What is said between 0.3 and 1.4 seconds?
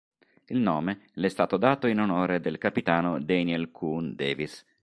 Il nome le è